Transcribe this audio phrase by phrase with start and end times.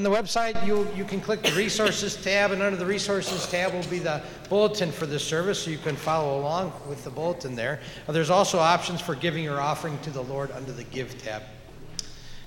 [0.00, 3.74] On the website, you, you can click the resources tab, and under the resources tab
[3.74, 7.54] will be the bulletin for this service, so you can follow along with the bulletin
[7.54, 7.80] there.
[8.08, 11.42] Uh, there's also options for giving your offering to the Lord under the Give tab.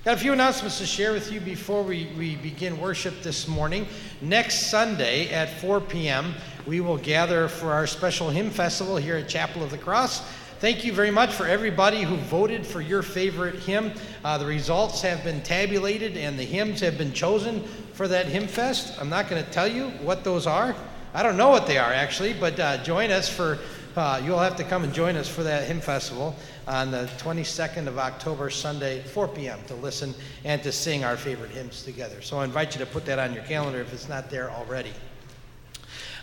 [0.04, 3.86] Got a few announcements to share with you before we, we begin worship this morning.
[4.20, 6.34] Next Sunday at 4 p.m.,
[6.66, 10.28] we will gather for our special hymn festival here at Chapel of the Cross.
[10.64, 13.92] Thank you very much for everybody who voted for your favorite hymn.
[14.24, 18.46] Uh, the results have been tabulated and the hymns have been chosen for that hymn
[18.46, 18.98] fest.
[18.98, 20.74] I'm not going to tell you what those are.
[21.12, 23.58] I don't know what they are actually, but uh, join us for,
[23.94, 26.34] uh, you'll have to come and join us for that hymn festival
[26.66, 31.50] on the 22nd of October, Sunday, 4 p.m., to listen and to sing our favorite
[31.50, 32.22] hymns together.
[32.22, 34.94] So I invite you to put that on your calendar if it's not there already.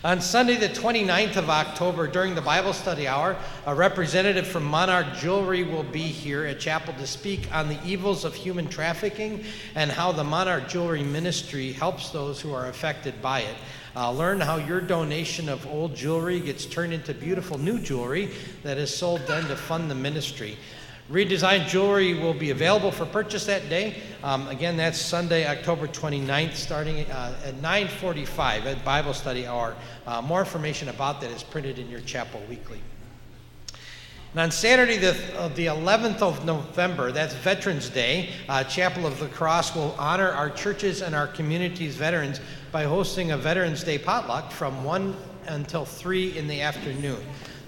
[0.04, 3.36] On Sunday, the 29th of October, during the Bible study hour,
[3.66, 8.24] a representative from Monarch Jewelry will be here at chapel to speak on the evils
[8.24, 9.44] of human trafficking
[9.76, 13.54] and how the Monarch Jewelry Ministry helps those who are affected by it.
[13.94, 18.30] Uh, learn how your donation of old jewelry gets turned into beautiful new jewelry
[18.64, 20.56] that is sold then to fund the ministry.
[21.10, 23.96] Redesigned jewelry will be available for purchase that day.
[24.22, 29.74] Um, again, that's Sunday, October 29th, starting uh, at 9:45 at Bible Study Hour.
[30.06, 32.80] Uh, more information about that is printed in your chapel weekly.
[34.32, 39.18] And on Saturday, the, uh, the 11th of November, that's Veterans Day, uh, Chapel of
[39.18, 43.98] the Cross will honor our churches and our community's veterans by hosting a Veterans Day
[43.98, 45.14] potluck from 1
[45.46, 47.20] until 3 in the afternoon.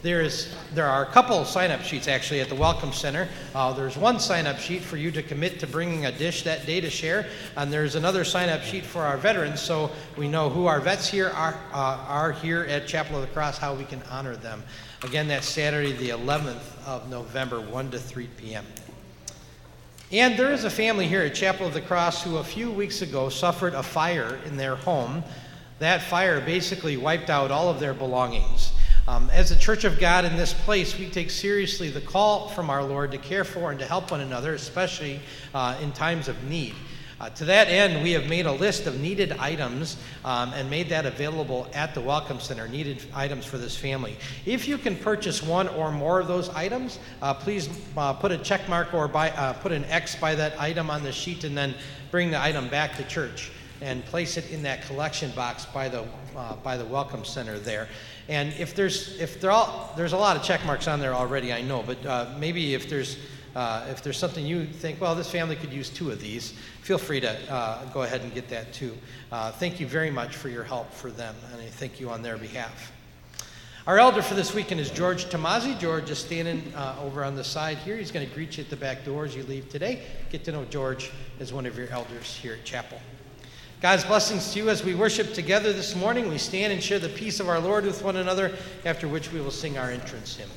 [0.03, 3.27] There, is, there are a couple sign up sheets actually at the Welcome Center.
[3.55, 6.67] Uh, there's one sign up sheet for you to commit to bringing a dish that
[6.67, 10.51] day to share, and there's another sign up sheet for our veterans so we know
[10.51, 13.85] who our vets here are, uh, are here at Chapel of the Cross, how we
[13.85, 14.63] can honor them.
[15.05, 18.67] Again, that's Saturday, the 11th of November, 1 to 3 p.m.
[20.13, 23.01] And there is a family here at Chapel of the Cross who a few weeks
[23.01, 25.25] ago suffered a fire in their home.
[25.81, 28.73] That fire basically wiped out all of their belongings.
[29.07, 32.71] Um, as the church of God in this place, we take seriously the call from
[32.71, 35.21] our Lord to care for and to help one another, especially
[35.53, 36.75] uh, in times of need.
[37.21, 40.89] Uh, to that end, we have made a list of needed items um, and made
[40.89, 44.17] that available at the Welcome Center, needed items for this family.
[44.47, 48.39] If you can purchase one or more of those items, uh, please uh, put a
[48.39, 51.75] check mark or uh, put an X by that item on the sheet and then
[52.11, 53.51] bring the item back to church
[53.85, 57.87] and place it in that collection box by the, uh, by the Welcome Center there.
[58.29, 61.53] And if there's if there all there's a lot of check marks on there already,
[61.53, 63.19] I know, but uh, maybe if there's
[63.55, 66.99] uh, if there's something you think, well, this family could use two of these, feel
[66.99, 68.97] free to uh, go ahead and get that too.
[69.31, 72.23] Uh, thank you very much for your help for them, and I thank you on
[72.23, 72.91] their behalf.
[73.87, 75.79] Our elder for this weekend is George Tomasi.
[75.79, 77.99] George is standing uh, over on the side here.
[77.99, 80.07] He's going to greet you at the back door as you leave today.
[80.31, 82.99] Get to know George as one of your elders here at chapel.
[83.85, 86.31] God's blessings to you as we worship together this morning.
[86.31, 88.57] We stand and share the peace of our Lord with one another,
[88.87, 90.49] after which we will sing our entrance hymn.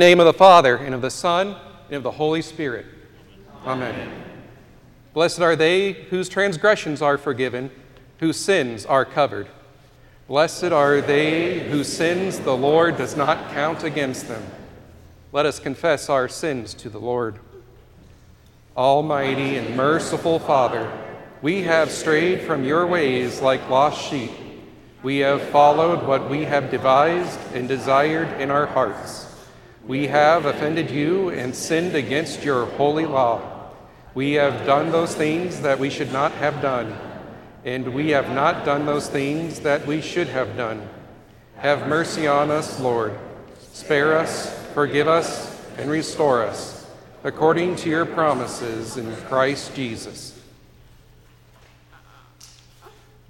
[0.00, 1.54] Name of the Father, and of the Son,
[1.88, 2.86] and of the Holy Spirit.
[3.66, 4.10] Amen.
[5.12, 7.70] Blessed are they whose transgressions are forgiven,
[8.18, 9.46] whose sins are covered.
[10.26, 14.42] Blessed are they whose sins the Lord does not count against them.
[15.32, 17.38] Let us confess our sins to the Lord.
[18.76, 20.90] Almighty and merciful Father,
[21.42, 24.30] we have strayed from your ways like lost sheep.
[25.02, 29.26] We have followed what we have devised and desired in our hearts.
[29.86, 33.40] We have offended you and sinned against your holy law.
[34.14, 36.96] We have done those things that we should not have done,
[37.64, 40.88] and we have not done those things that we should have done.
[41.56, 43.18] Have mercy on us, Lord.
[43.72, 46.90] Spare us, forgive us, and restore us,
[47.24, 50.38] according to your promises in Christ Jesus.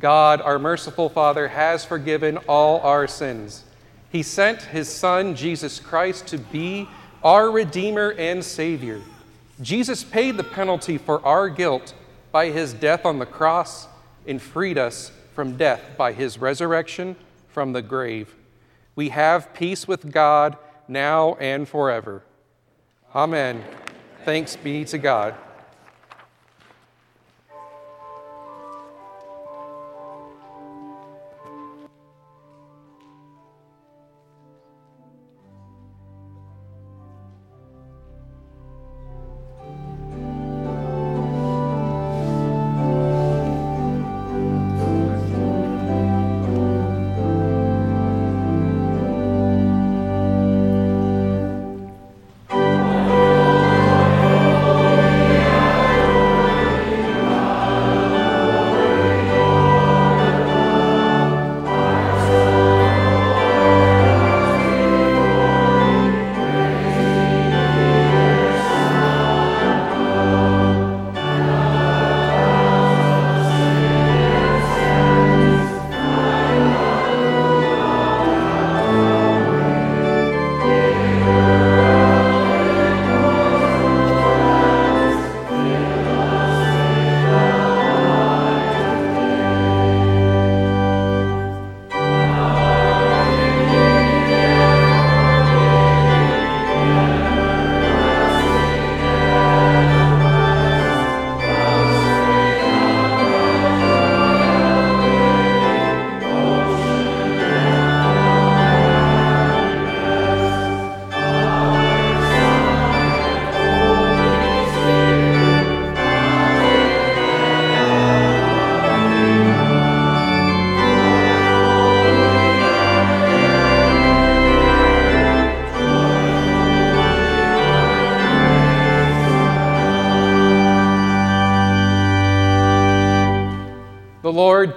[0.01, 3.65] God, our merciful Father, has forgiven all our sins.
[4.11, 6.89] He sent his Son, Jesus Christ, to be
[7.23, 9.01] our Redeemer and Savior.
[9.61, 11.95] Jesus paid the penalty for our guilt
[12.33, 13.89] by his death on the cross
[14.27, 17.17] and freed us from death by his resurrection
[17.49, 18.35] from the grave.
[18.97, 20.57] We have peace with God
[20.89, 22.23] now and forever.
[23.15, 23.63] Amen.
[24.25, 25.35] Thanks be to God.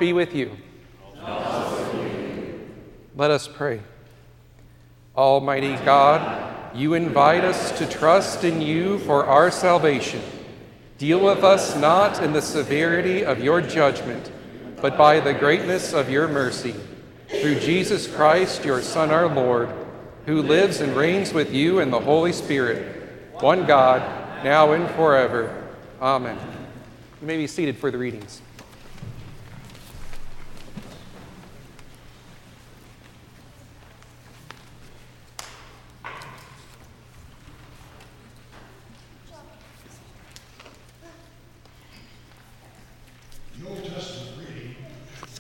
[0.04, 0.52] Be with you.
[3.16, 3.80] Let us pray.
[5.16, 10.22] Almighty God, you invite us to trust in you for our salvation.
[10.98, 14.30] Deal with us not in the severity of your judgment,
[14.82, 16.76] but by the greatness of your mercy.
[17.30, 19.70] Through Jesus Christ, your Son, our Lord,
[20.26, 24.02] who lives and reigns with you in the Holy Spirit, one God,
[24.44, 25.66] now and forever.
[26.02, 26.38] Amen.
[27.22, 28.42] You may be seated for the readings.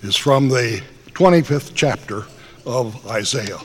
[0.04, 0.84] Is from the
[1.14, 2.26] 25th chapter
[2.66, 3.60] of Isaiah.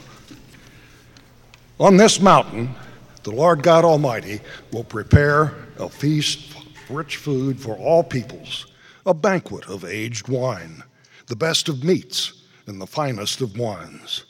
[1.80, 2.76] On this mountain,
[3.24, 4.40] the Lord God Almighty
[4.72, 6.54] will prepare a feast,
[6.88, 8.66] rich food for all peoples,
[9.04, 10.84] a banquet of aged wine,
[11.26, 14.24] the best of meats, and the finest of wines.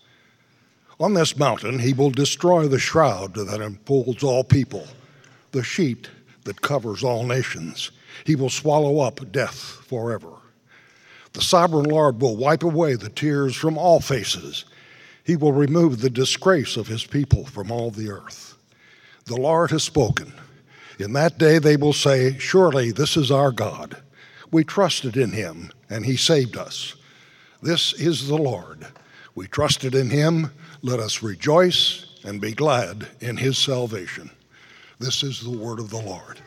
[0.98, 4.86] On this mountain, he will destroy the shroud that enfolds all people,
[5.52, 6.08] the sheet
[6.44, 7.90] that covers all nations.
[8.24, 10.37] He will swallow up death forever.
[11.32, 14.64] The sovereign Lord will wipe away the tears from all faces.
[15.24, 18.56] He will remove the disgrace of his people from all the earth.
[19.26, 20.32] The Lord has spoken.
[20.98, 24.02] In that day they will say, Surely this is our God.
[24.50, 26.94] We trusted in him, and he saved us.
[27.62, 28.86] This is the Lord.
[29.34, 30.50] We trusted in him.
[30.80, 34.30] Let us rejoice and be glad in his salvation.
[34.98, 36.40] This is the word of the Lord.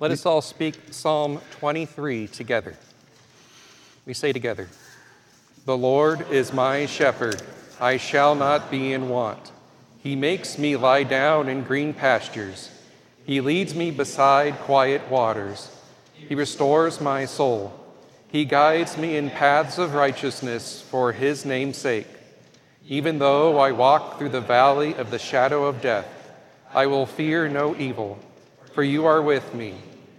[0.00, 2.76] Let us all speak Psalm 23 together.
[4.06, 4.68] We say together
[5.64, 7.42] The Lord is my shepherd,
[7.80, 9.50] I shall not be in want.
[9.98, 12.70] He makes me lie down in green pastures.
[13.24, 15.68] He leads me beside quiet waters.
[16.12, 17.72] He restores my soul.
[18.28, 22.06] He guides me in paths of righteousness for his name's sake.
[22.86, 26.30] Even though I walk through the valley of the shadow of death,
[26.72, 28.16] I will fear no evil,
[28.74, 29.74] for you are with me.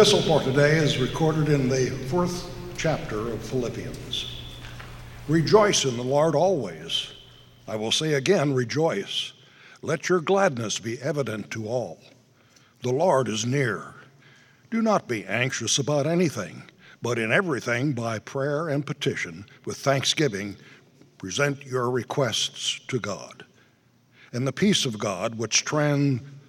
[0.00, 4.40] Epistle for today is recorded in the fourth chapter of Philippians.
[5.28, 7.12] Rejoice in the Lord always.
[7.68, 9.34] I will say again, rejoice.
[9.82, 12.00] Let your gladness be evident to all.
[12.80, 13.92] The Lord is near.
[14.70, 16.62] Do not be anxious about anything,
[17.02, 20.56] but in everything, by prayer and petition, with thanksgiving,
[21.18, 23.44] present your requests to God.
[24.32, 26.22] And the peace of God, which trans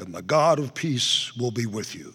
[0.00, 2.14] and the God of peace will be with you.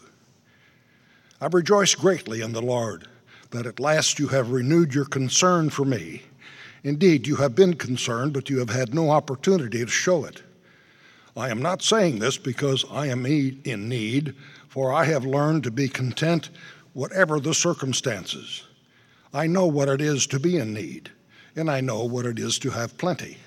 [1.40, 3.08] I rejoice greatly in the Lord
[3.52, 6.24] that at last you have renewed your concern for me.
[6.84, 10.42] Indeed, you have been concerned, but you have had no opportunity to show it.
[11.38, 14.36] I am not saying this because I am in need,
[14.70, 16.50] for I have learned to be content
[16.94, 18.64] whatever the circumstances.
[19.34, 21.12] I know what it is to be in need,
[21.56, 23.38] and I know what it is to have plenty.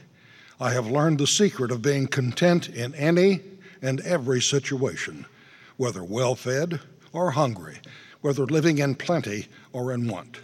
[0.61, 3.41] I have learned the secret of being content in any
[3.83, 5.27] and every situation,
[5.77, 6.81] whether well fed
[7.13, 7.79] or hungry,
[8.21, 10.41] whether living in plenty or in want.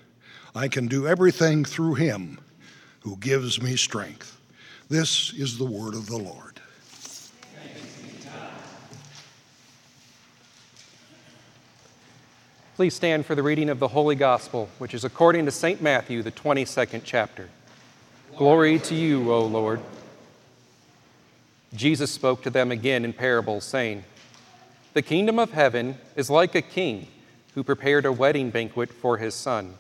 [0.55, 2.38] I can do everything through Him
[3.00, 4.41] who gives me strength.
[4.88, 6.61] This is the word of the Lord.
[12.77, 15.81] Please stand for the reading of the Holy Gospel, which is according to St.
[15.81, 17.49] Matthew, the 22nd chapter.
[18.37, 19.81] Glory to you, O Lord.
[21.74, 24.04] Jesus spoke to them again in parables, saying,
[24.92, 27.08] The kingdom of heaven is like a king
[27.54, 29.74] who prepared a wedding banquet for his son.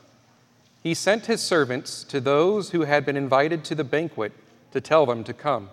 [0.82, 4.32] He sent his servants to those who had been invited to the banquet
[4.72, 5.70] to tell them to come,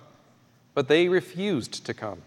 [0.73, 2.21] but they refused to come.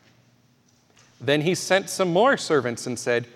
[1.21, 3.27] Then he sent some more servants and said,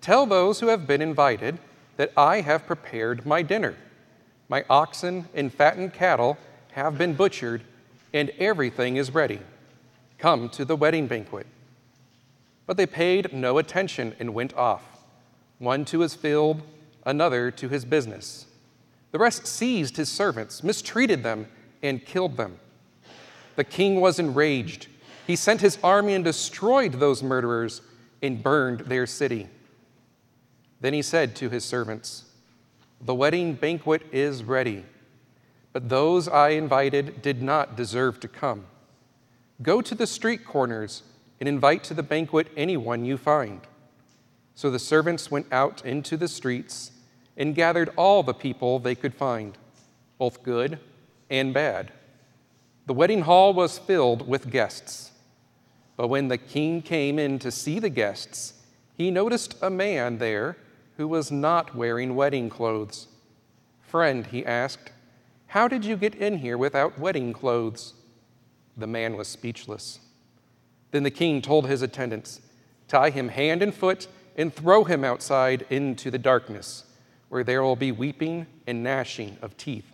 [0.00, 1.58] Tell those who have been invited
[1.96, 3.76] that I have prepared my dinner.
[4.48, 6.38] My oxen and fattened cattle
[6.72, 7.62] have been butchered,
[8.12, 9.40] and everything is ready.
[10.18, 11.46] Come to the wedding banquet.
[12.66, 14.84] But they paid no attention and went off,
[15.58, 16.62] one to his field,
[17.06, 18.46] another to his business.
[19.12, 21.46] The rest seized his servants, mistreated them,
[21.82, 22.58] and killed them.
[23.56, 24.88] The king was enraged.
[25.26, 27.80] He sent his army and destroyed those murderers
[28.22, 29.48] and burned their city.
[30.80, 32.24] Then he said to his servants,
[33.00, 34.84] The wedding banquet is ready,
[35.72, 38.66] but those I invited did not deserve to come.
[39.60, 41.02] Go to the street corners
[41.40, 43.60] and invite to the banquet anyone you find.
[44.54, 46.92] So the servants went out into the streets
[47.36, 49.56] and gathered all the people they could find,
[50.18, 50.78] both good
[51.30, 51.92] and bad.
[52.86, 55.12] The wedding hall was filled with guests.
[55.96, 58.54] But when the king came in to see the guests,
[58.96, 60.56] he noticed a man there
[60.96, 63.08] who was not wearing wedding clothes.
[63.82, 64.90] Friend, he asked,
[65.48, 67.94] how did you get in here without wedding clothes?
[68.78, 69.98] The man was speechless.
[70.92, 72.40] Then the king told his attendants,
[72.86, 76.84] Tie him hand and foot and throw him outside into the darkness,
[77.28, 79.92] where there will be weeping and gnashing of teeth.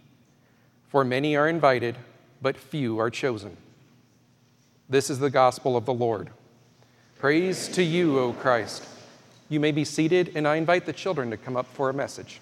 [0.87, 1.97] For many are invited,
[2.43, 3.57] but few are chosen.
[4.89, 6.31] This is the gospel of the Lord.
[7.19, 8.87] Praise to you, O Christ.
[9.49, 12.41] You may be seated, and I invite the children to come up for a message.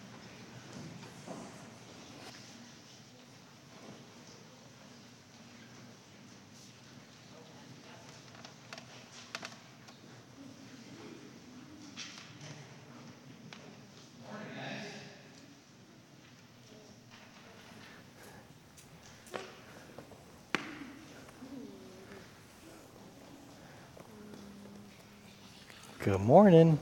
[26.05, 26.77] Good morning.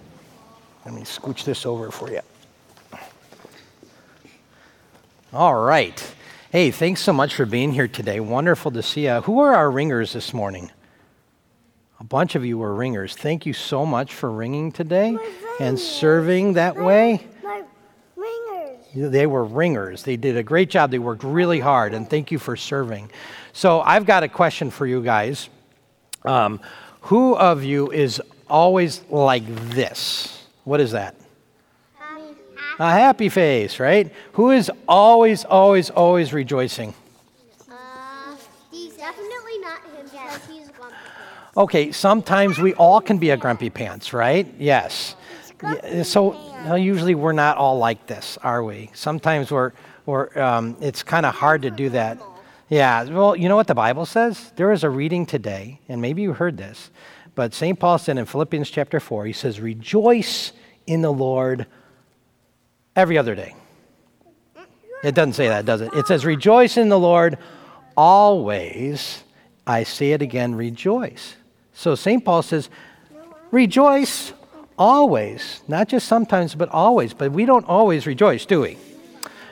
[0.86, 2.20] Let me scooch this over for you.
[5.34, 6.14] All right.
[6.50, 8.20] Hey, thanks so much for being here today.
[8.20, 9.20] Wonderful to see you.
[9.20, 10.70] Who are our ringers this morning?
[11.98, 13.14] A bunch of you were ringers.
[13.14, 15.18] Thank you so much for ringing today
[15.60, 17.26] and serving that way.
[18.94, 20.04] They were ringers.
[20.04, 20.90] They did a great job.
[20.90, 23.10] They worked really hard, and thank you for serving.
[23.52, 25.50] So, I've got a question for you guys.
[26.24, 26.60] Um,
[27.02, 30.44] who of you is always like this.
[30.64, 31.14] What is that?
[31.96, 32.34] Happy.
[32.78, 34.12] A happy face, right?
[34.32, 36.94] Who is always, always, always rejoicing?
[37.70, 38.36] Uh,
[38.70, 41.56] he's definitely not him because he's grumpy pants.
[41.56, 44.46] Okay, sometimes we all can be a grumpy pants, right?
[44.58, 45.16] Yes.
[45.62, 46.30] Yeah, so
[46.64, 48.90] well, usually we're not all like this, are we?
[48.94, 49.72] Sometimes we're,
[50.06, 52.18] we're um, it's kind of hard to do that.
[52.70, 54.52] Yeah, well, you know what the Bible says?
[54.56, 56.90] There is a reading today, and maybe you heard this,
[57.34, 57.78] but St.
[57.78, 60.52] Paul said in Philippians chapter 4, he says, Rejoice
[60.86, 61.66] in the Lord
[62.96, 63.54] every other day.
[65.02, 65.92] It doesn't say that, does it?
[65.94, 67.38] It says, Rejoice in the Lord
[67.96, 69.22] always.
[69.66, 71.36] I say it again, rejoice.
[71.72, 72.24] So St.
[72.24, 72.68] Paul says,
[73.50, 74.32] Rejoice
[74.78, 75.62] always.
[75.68, 77.14] Not just sometimes, but always.
[77.14, 78.78] But we don't always rejoice, do we?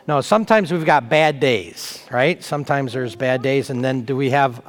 [0.07, 2.43] No, sometimes we've got bad days, right?
[2.43, 4.63] Sometimes there's bad days, and then do we have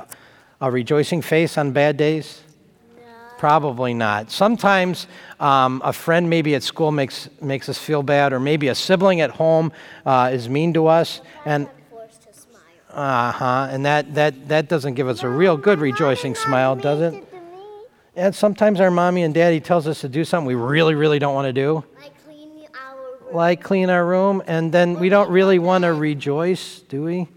[0.59, 2.43] a rejoicing face on bad days?
[3.39, 4.31] Probably not.
[4.31, 5.07] Sometimes
[5.39, 9.21] um, a friend maybe at school makes, makes us feel bad, or maybe a sibling
[9.21, 9.71] at home
[10.05, 11.69] uh, is mean to us, and
[12.91, 16.99] uh huh, and that, that, that doesn't give us a real good rejoicing smile, does
[16.99, 17.23] it?
[18.17, 21.33] And sometimes our mommy and daddy tells us to do something we really, really don't
[21.33, 23.35] want to do, Like clean our room.
[23.35, 27.29] like clean our room, and then we don't really want to rejoice, do we?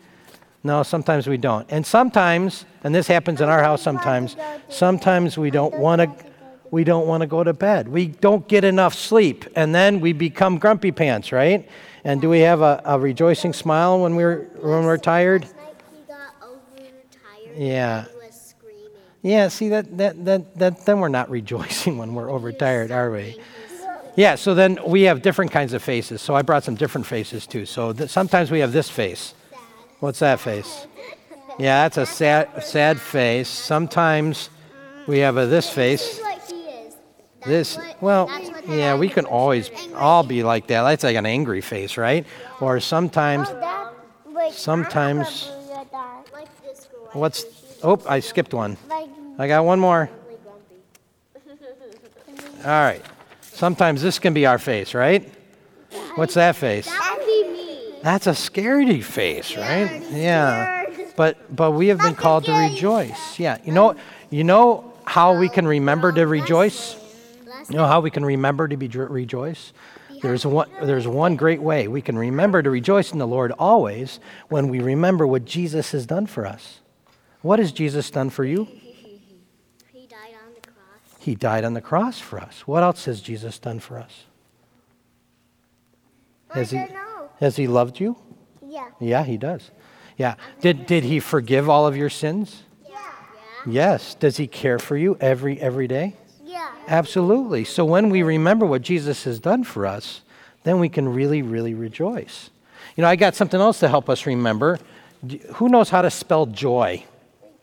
[0.65, 1.67] No, sometimes we don't.
[1.71, 4.37] And sometimes, and this happens in our house sometimes,
[4.69, 6.33] sometimes we don't want to
[6.71, 7.87] we don't want to go to bed.
[7.87, 11.69] We don't get enough sleep, and then we become grumpy pants, right?
[12.03, 15.43] And do we have a, a rejoicing smile when we're when we're tired?
[15.43, 17.59] Last night he got overtired.
[17.59, 18.05] Yeah.
[18.07, 18.91] He was screaming.
[19.21, 23.39] Yeah, see that that that, that then we're not rejoicing when we're overtired, are we?
[24.17, 26.21] Yeah, so then we have different kinds of faces.
[26.21, 27.67] So I brought some different faces too.
[27.67, 29.35] So th- sometimes we have this face.
[30.03, 30.89] What's that face?
[31.61, 33.49] Yeah, that's a sad sad face.
[33.49, 34.51] Sometimes
[35.07, 36.15] we have a this face.
[36.15, 36.97] is what he is.
[37.39, 38.29] That's This well,
[38.67, 40.83] yeah, we can always all be like that.
[40.83, 42.27] That's like an angry face, right?
[42.61, 45.53] Or sometimes oh, That, Sometimes-
[46.33, 47.09] Like this girl.
[47.15, 47.45] I what's
[47.85, 48.77] Oh, I skipped one.
[49.39, 50.11] I got one more.
[52.65, 53.03] All right.
[53.41, 55.33] Sometimes this can be our face, right?
[56.17, 56.87] What's that face?
[56.87, 57.92] That would be me.
[58.03, 60.03] That's a scaredy face, right?
[60.11, 60.87] Yeah.
[61.17, 63.39] But but we have been called to rejoice.
[63.39, 63.59] Yeah.
[63.65, 63.97] You know
[64.31, 66.97] you know how we can remember to rejoice?
[67.71, 69.73] You know how we can remember to be rejoice?
[70.21, 74.21] There's one there's one great way we can remember to rejoice in the Lord always
[74.49, 76.81] when we remember what Jesus has done for us.
[77.41, 78.69] What has Jesus done for you?
[79.93, 81.19] He died on the cross.
[81.19, 82.67] He died on the cross for us.
[82.67, 84.25] What else has Jesus done for us?
[86.51, 87.12] Has he I don't know.
[87.43, 88.17] Has he loved you?
[88.65, 88.89] Yeah.
[89.01, 89.73] Yeah, he does.
[90.17, 90.37] Yeah.
[90.61, 92.63] Did did he forgive all of your sins?
[92.89, 92.99] Yeah.
[93.67, 94.15] Yes.
[94.15, 96.15] Does he care for you every every day?
[96.45, 96.71] Yeah.
[96.87, 97.65] Absolutely.
[97.65, 100.23] So when we remember what Jesus has done for us,
[100.63, 102.51] then we can really really rejoice.
[102.97, 104.79] You know, I got something else to help us remember.
[105.55, 107.05] Who knows how to spell joy?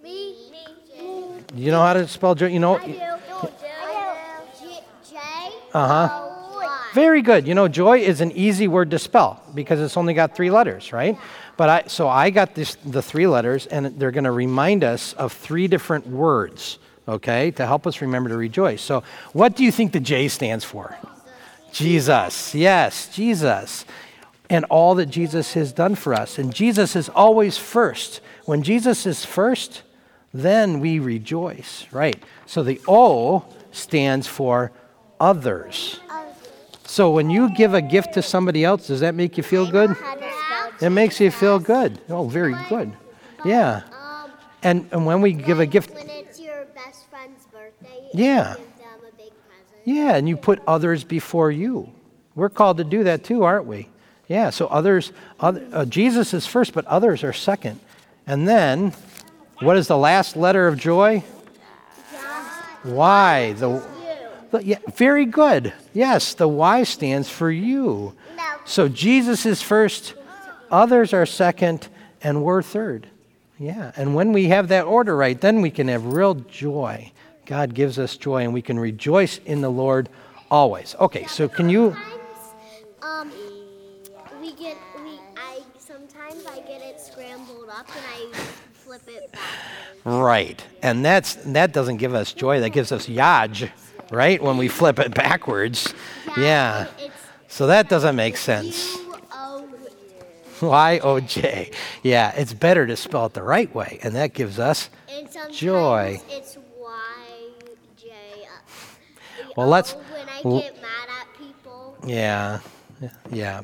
[0.04, 0.36] Me.
[0.52, 1.42] Me.
[1.56, 2.48] You know how to spell joy?
[2.48, 3.00] You know, I do.
[5.74, 6.29] I do.
[6.94, 7.48] Very good.
[7.48, 10.92] You know, joy is an easy word to spell because it's only got three letters,
[10.92, 11.18] right?
[11.56, 15.14] But I so I got this the three letters and they're going to remind us
[15.14, 18.82] of three different words, okay, to help us remember to rejoice.
[18.82, 20.98] So, what do you think the J stands for?
[21.72, 22.56] Jesus.
[22.56, 23.86] Yes, Jesus.
[24.50, 26.40] And all that Jesus has done for us.
[26.40, 28.22] And Jesus is always first.
[28.46, 29.84] When Jesus is first,
[30.34, 32.22] then we rejoice, right?
[32.48, 34.72] So the O stands for
[35.20, 36.00] others.
[36.90, 39.92] So when you give a gift to somebody else, does that make you feel good?
[39.92, 42.02] How to spell It makes you feel good.
[42.10, 42.92] Oh, very good.
[43.46, 43.84] Yeah.
[43.92, 44.32] Um,
[44.64, 48.54] And, and when we give a gift, when it's your best friend's birthday, Yeah.
[48.54, 49.82] you give them a big present.
[49.86, 51.92] yeah, and you put others before you.
[52.34, 53.88] We're called to do that too, aren't we?
[54.28, 57.80] Yeah, so others, other, uh, Jesus is first, but others are second.
[58.26, 58.94] And then,
[59.60, 61.24] what is the last letter of joy?
[62.84, 63.54] Y.
[63.54, 63.99] The, the-
[64.58, 65.74] yeah, very good.
[65.94, 68.16] Yes, the Y stands for you.
[68.36, 68.44] No.
[68.66, 70.16] So Jesus is first,
[70.72, 71.88] others are second,
[72.22, 73.08] and we're third.
[73.60, 77.12] Yeah, and when we have that order right, then we can have real joy.
[77.46, 80.08] God gives us joy, and we can rejoice in the Lord
[80.50, 80.96] always.
[81.00, 81.96] Okay, so can you?
[83.02, 83.32] Um,
[84.42, 88.38] we get we I sometimes I get it scrambled up and I
[88.74, 89.42] flip it back.
[90.06, 92.62] Right, and that's that doesn't give us joy.
[92.62, 93.70] That gives us yaj,
[94.12, 94.42] right?
[94.42, 95.94] When we flip it backwards.
[96.38, 96.88] Yeah.
[97.48, 98.98] So that doesn't make sense.
[100.62, 101.72] Y O J.
[102.04, 104.90] Yeah, it's better to spell it the right way, and that gives us
[105.52, 106.22] Joy.
[106.30, 107.50] it's Y
[107.98, 108.12] J.
[109.56, 111.98] Well, let's- oh, When I l- get mad at people.
[112.06, 112.60] Yeah,
[113.32, 113.62] yeah.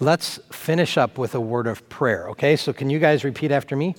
[0.00, 2.56] Let's finish up with a word of prayer, okay?
[2.56, 3.94] So can you guys repeat after me?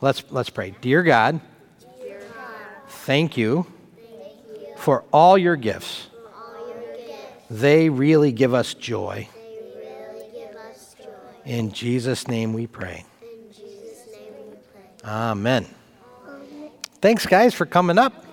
[0.00, 0.74] Let's let's pray.
[0.80, 1.40] Dear God,
[2.88, 3.66] thank you
[4.80, 6.08] for all your gifts.
[7.50, 9.28] They really give us joy.
[11.44, 13.04] In Jesus' name we pray.
[15.04, 15.66] Amen.
[17.00, 18.24] Thanks, guys, for coming up.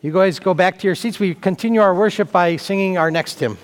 [0.00, 1.20] You guys go back to your seats.
[1.20, 3.58] We continue our worship by singing our next hymn.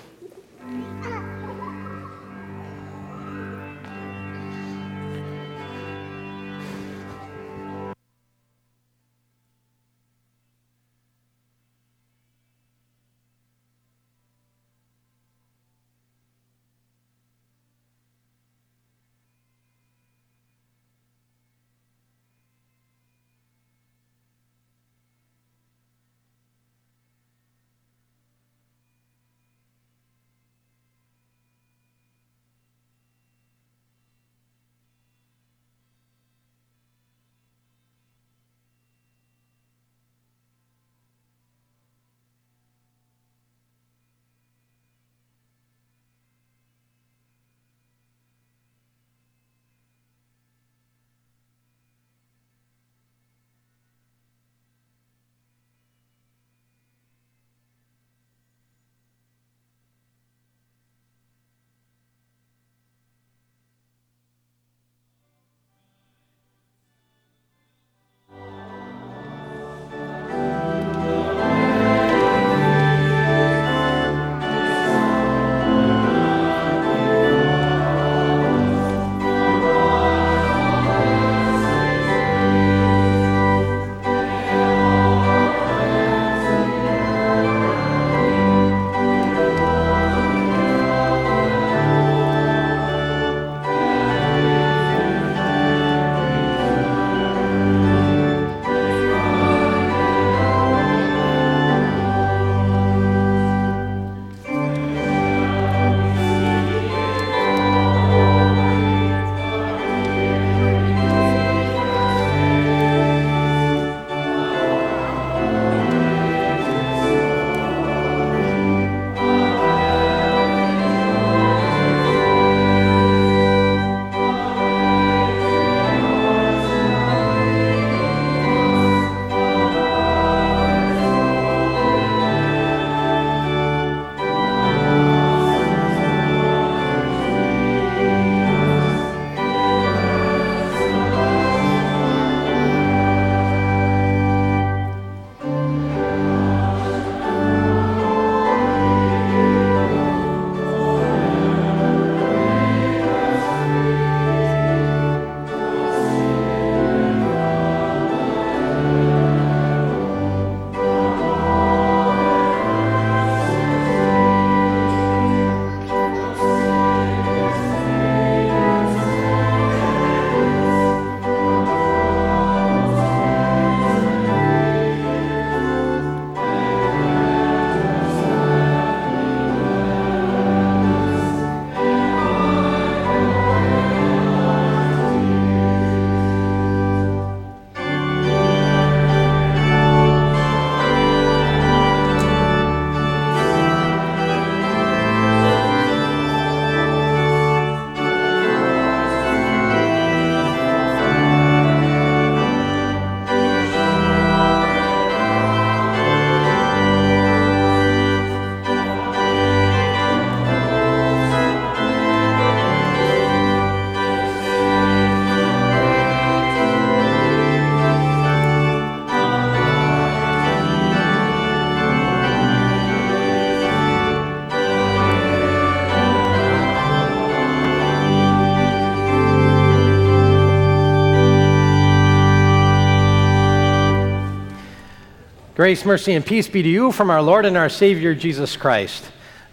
[235.57, 239.03] Grace, mercy, and peace be to you from our Lord and our Savior Jesus Christ.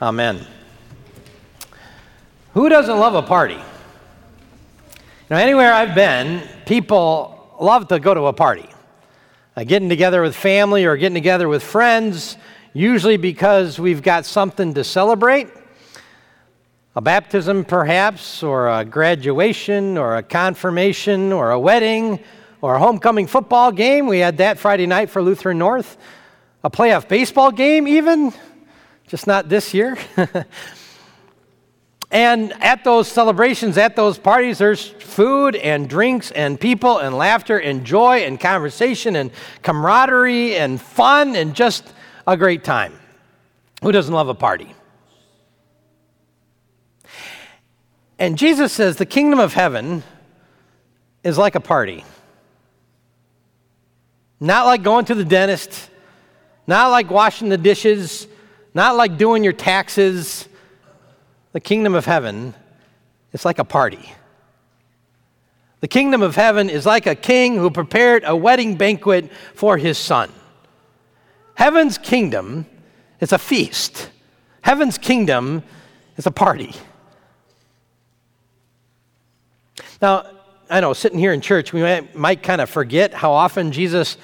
[0.02, 0.46] Amen.
[2.52, 3.58] Who doesn't love a party?
[5.30, 8.68] Now, anywhere I've been, people love to go to a party.
[9.56, 12.36] Uh, getting together with family or getting together with friends,
[12.74, 15.48] usually because we've got something to celebrate
[16.94, 22.20] a baptism, perhaps, or a graduation, or a confirmation, or a wedding,
[22.64, 24.06] or a homecoming football game.
[24.06, 25.98] We had that Friday night for Lutheran North.
[26.62, 28.32] A playoff baseball game, even,
[29.06, 29.98] just not this year.
[32.10, 37.58] and at those celebrations, at those parties, there's food and drinks and people and laughter
[37.58, 41.92] and joy and conversation and camaraderie and fun and just
[42.26, 42.98] a great time.
[43.82, 44.74] Who doesn't love a party?
[48.18, 50.02] And Jesus says the kingdom of heaven
[51.22, 52.04] is like a party.
[54.40, 55.90] Not like going to the dentist,
[56.66, 58.26] not like washing the dishes,
[58.74, 60.48] not like doing your taxes.
[61.52, 62.54] The kingdom of heaven
[63.32, 64.12] is like a party.
[65.80, 69.98] The kingdom of heaven is like a king who prepared a wedding banquet for his
[69.98, 70.32] son.
[71.56, 72.66] Heaven's kingdom
[73.20, 74.10] is a feast.
[74.62, 75.62] Heaven's kingdom
[76.16, 76.74] is a party.
[80.00, 80.26] Now,
[80.70, 84.16] I know, sitting here in church, we might, might kind of forget how often Jesus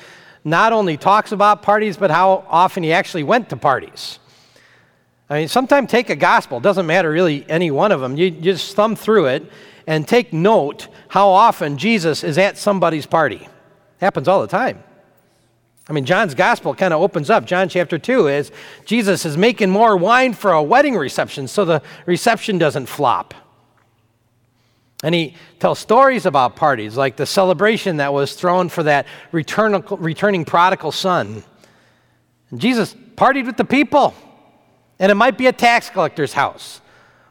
[0.44, 4.18] not only talks about parties, but how often he actually went to parties.
[5.28, 8.16] I mean, sometimes take a gospel, doesn't matter really any one of them.
[8.16, 9.50] You just thumb through it
[9.86, 13.48] and take note how often Jesus is at somebody's party.
[14.00, 14.82] Happens all the time.
[15.88, 17.44] I mean, John's gospel kind of opens up.
[17.44, 18.52] John chapter 2 is
[18.84, 23.34] Jesus is making more wine for a wedding reception so the reception doesn't flop.
[25.02, 29.82] And he tells stories about parties, like the celebration that was thrown for that return,
[29.90, 31.42] returning prodigal son.
[32.50, 34.14] And Jesus partied with the people.
[34.98, 36.82] And it might be a tax collector's house,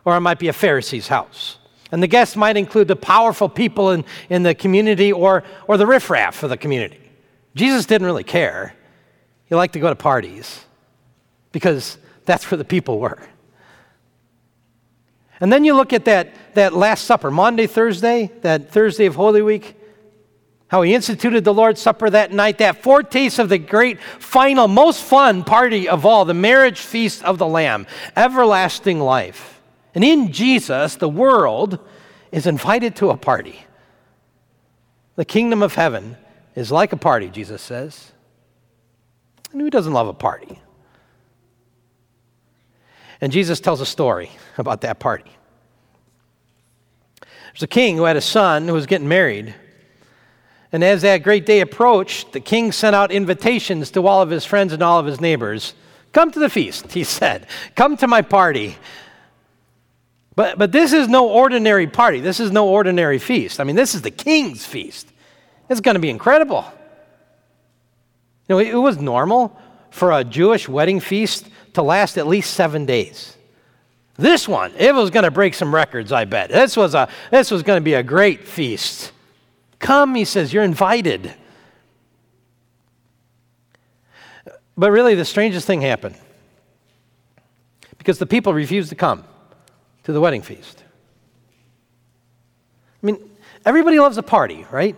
[0.03, 1.59] or it might be a Pharisee's house.
[1.91, 5.85] And the guests might include the powerful people in, in the community or, or the
[5.85, 6.99] riffraff of the community.
[7.55, 8.73] Jesus didn't really care.
[9.45, 10.65] He liked to go to parties
[11.51, 13.19] because that's where the people were.
[15.39, 19.41] And then you look at that, that Last Supper, Maundy, Thursday, that Thursday of Holy
[19.41, 19.75] Week,
[20.67, 25.01] how he instituted the Lord's Supper that night, that foretaste of the great final, most
[25.01, 29.61] fun party of all, the marriage feast of the Lamb, everlasting life.
[29.95, 31.79] And in Jesus, the world
[32.31, 33.65] is invited to a party.
[35.15, 36.17] The kingdom of heaven
[36.55, 38.11] is like a party, Jesus says.
[39.51, 40.61] And who doesn't love a party?
[43.21, 45.31] And Jesus tells a story about that party.
[47.53, 49.53] There's a king who had a son who was getting married.
[50.71, 54.45] And as that great day approached, the king sent out invitations to all of his
[54.45, 55.73] friends and all of his neighbors.
[56.11, 57.47] Come to the feast, he said.
[57.75, 58.77] Come to my party.
[60.35, 62.21] But, but this is no ordinary party.
[62.21, 63.59] This is no ordinary feast.
[63.59, 65.11] I mean, this is the king's feast.
[65.69, 66.65] It's going to be incredible.
[68.47, 71.49] You know, it was normal for a Jewish wedding feast
[71.79, 73.35] to last at least seven days.
[74.17, 76.49] This one, it was going to break some records, I bet.
[76.49, 79.13] This was, a, this was going to be a great feast.
[79.79, 81.33] Come, he says, you're invited.
[84.77, 86.15] But really, the strangest thing happened
[87.97, 89.23] because the people refused to come
[90.03, 90.83] to the wedding feast.
[93.01, 93.29] I mean,
[93.65, 94.97] everybody loves a party, right?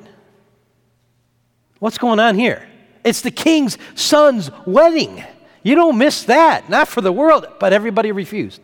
[1.78, 2.67] What's going on here?
[3.04, 5.24] It's the king's son's wedding.
[5.63, 6.69] You don't miss that.
[6.69, 8.62] Not for the world, but everybody refused.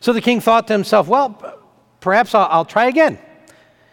[0.00, 1.58] So the king thought to himself, well,
[2.00, 3.18] perhaps I'll, I'll try again.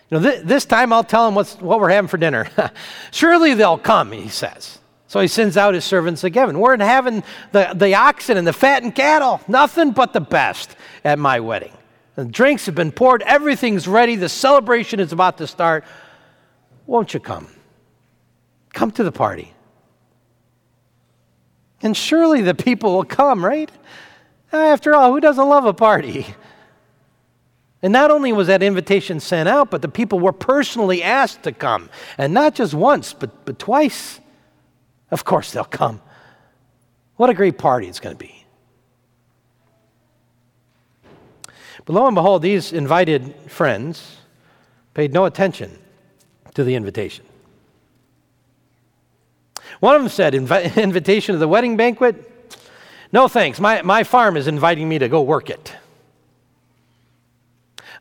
[0.09, 2.47] You know, th- this time I'll tell them what's, what we're having for dinner.
[3.11, 4.79] Surely they'll come, he says.
[5.07, 6.59] So he sends out his servants again.
[6.59, 11.39] We're having the, the oxen and the fattened cattle, nothing but the best at my
[11.39, 11.71] wedding.
[12.15, 15.83] The drinks have been poured, everything's ready, the celebration is about to start.
[16.85, 17.47] Won't you come?
[18.73, 19.54] Come to the party.
[21.85, 23.69] And surely the people will come, right?
[24.51, 26.25] After all, who doesn't love a party?
[27.83, 31.51] And not only was that invitation sent out, but the people were personally asked to
[31.51, 31.91] come.
[32.17, 34.19] And not just once, but, but twice.
[35.11, 36.01] Of course, they'll come.
[37.17, 38.43] What a great party it's going to be.
[41.85, 44.17] But lo and behold, these invited friends
[44.95, 45.77] paid no attention
[46.55, 47.25] to the invitation.
[49.85, 52.57] One of them said, Invi- Invitation to the wedding banquet?
[53.11, 53.59] No thanks.
[53.59, 55.75] My, my farm is inviting me to go work it.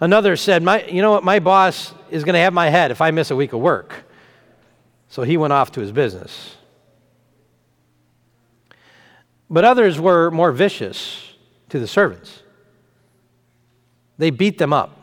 [0.00, 1.24] Another said, my, You know what?
[1.24, 4.04] My boss is going to have my head if I miss a week of work.
[5.10, 6.56] So he went off to his business.
[9.50, 11.34] But others were more vicious
[11.68, 12.42] to the servants.
[14.16, 14.96] They beat them up,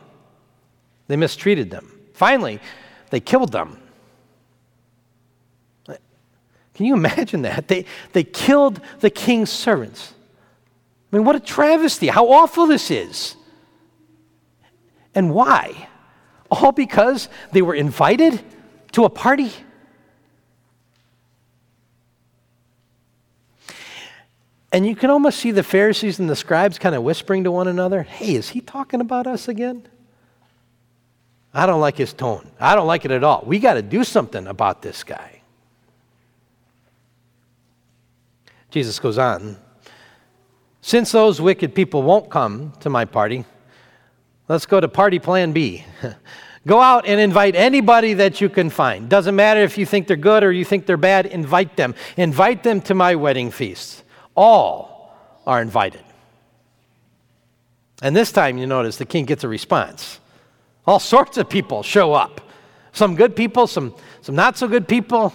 [1.06, 1.96] they mistreated them.
[2.12, 2.58] Finally,
[3.10, 3.81] they killed them.
[6.74, 7.68] Can you imagine that?
[7.68, 10.14] They, they killed the king's servants.
[11.12, 12.08] I mean, what a travesty.
[12.08, 13.36] How awful this is.
[15.14, 15.88] And why?
[16.50, 18.42] All because they were invited
[18.92, 19.52] to a party?
[24.72, 27.68] And you can almost see the Pharisees and the scribes kind of whispering to one
[27.68, 29.86] another Hey, is he talking about us again?
[31.54, 32.50] I don't like his tone.
[32.58, 33.44] I don't like it at all.
[33.46, 35.31] We got to do something about this guy.
[38.72, 39.56] Jesus goes on
[40.80, 43.44] Since those wicked people won't come to my party,
[44.48, 45.84] let's go to party plan B.
[46.64, 49.08] Go out and invite anybody that you can find.
[49.08, 51.92] Doesn't matter if you think they're good or you think they're bad, invite them.
[52.16, 54.04] Invite them to my wedding feast.
[54.36, 55.12] All
[55.44, 56.04] are invited.
[58.00, 60.20] And this time, you notice the king gets a response.
[60.86, 62.40] All sorts of people show up.
[62.92, 65.30] Some good people, some, some not so good people.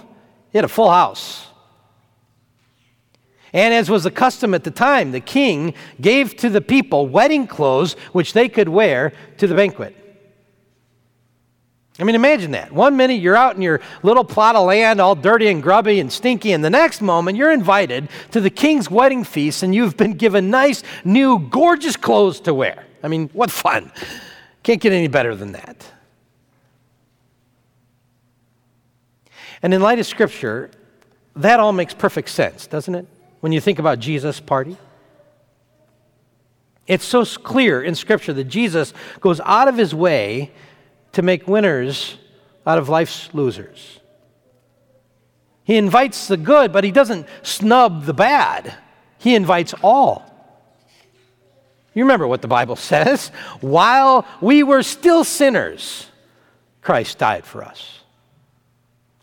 [0.51, 1.46] He had a full house.
[3.57, 7.47] And as was the custom at the time, the king gave to the people wedding
[7.47, 9.95] clothes which they could wear to the banquet.
[11.97, 12.71] I mean, imagine that.
[12.71, 16.13] One minute you're out in your little plot of land, all dirty and grubby and
[16.13, 20.13] stinky, and the next moment you're invited to the king's wedding feast and you've been
[20.13, 22.85] given nice, new, gorgeous clothes to wear.
[23.01, 23.91] I mean, what fun!
[24.61, 25.83] Can't get any better than that.
[29.63, 30.69] And in light of Scripture,
[31.35, 33.07] that all makes perfect sense, doesn't it?
[33.39, 34.77] When you think about Jesus' party.
[36.87, 40.51] It's so clear in Scripture that Jesus goes out of his way
[41.11, 42.17] to make winners
[42.65, 43.99] out of life's losers.
[45.63, 48.73] He invites the good, but he doesn't snub the bad.
[49.17, 50.23] He invites all.
[51.93, 53.29] You remember what the Bible says?
[53.59, 56.05] While we were still sinners,
[56.81, 58.01] Christ died for us.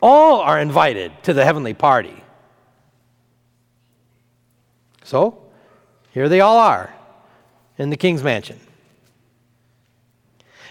[0.03, 2.24] All are invited to the heavenly party.
[5.15, 5.41] So,
[6.11, 6.93] here they all are
[7.79, 8.59] in the king's mansion.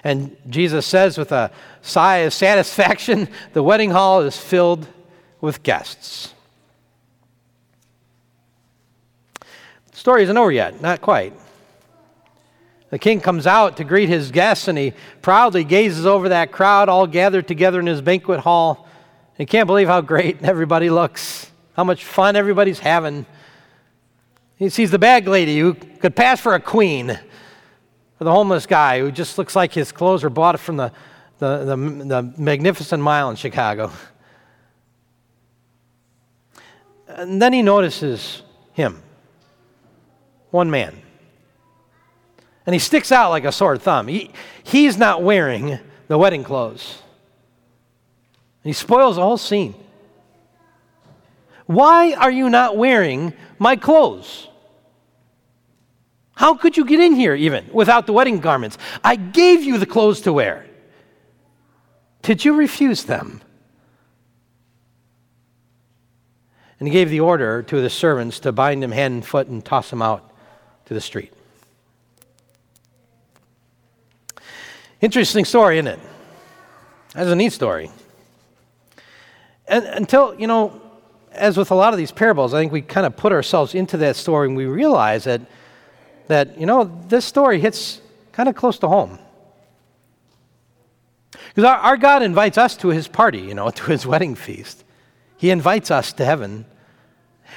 [0.04, 1.50] And Jesus says with a
[1.82, 4.86] sigh of satisfaction, the wedding hall is filled
[5.40, 6.34] with guests.
[9.40, 9.46] The
[9.94, 11.32] story isn't over yet, not quite.
[12.90, 14.92] The king comes out to greet his guests and he
[15.22, 18.90] proudly gazes over that crowd all gathered together in his banquet hall.
[19.38, 23.26] He can't believe how great everybody looks, how much fun everybody's having.
[24.64, 27.20] He sees the bag lady who could pass for a queen
[28.18, 30.90] the homeless guy who just looks like his clothes were bought from the,
[31.40, 33.92] the, the, the Magnificent Mile in Chicago.
[37.08, 38.42] And then he notices
[38.72, 39.02] him,
[40.52, 40.96] one man.
[42.66, 44.08] And he sticks out like a sore thumb.
[44.08, 44.32] He,
[44.64, 47.02] he's not wearing the wedding clothes.
[48.64, 49.76] And he spoils the whole scene.
[51.66, 54.48] Why are you not wearing my clothes?
[56.36, 58.78] How could you get in here even without the wedding garments?
[59.04, 60.66] I gave you the clothes to wear.
[62.22, 63.42] Did you refuse them?
[66.80, 69.64] And he gave the order to the servants to bind him hand and foot and
[69.64, 70.32] toss him out
[70.86, 71.32] to the street.
[75.00, 76.00] Interesting story, isn't it?
[77.14, 77.92] That's a neat story.
[79.68, 80.82] And until, you know,
[81.32, 83.98] as with a lot of these parables, I think we kind of put ourselves into
[83.98, 85.42] that story and we realize that
[86.28, 88.02] that, you know, this story hits
[88.32, 89.20] kind of close to home.
[91.50, 94.84] Because our, our, God invites us to his party, you know, to his wedding feast.
[95.38, 96.66] He invites us to heaven.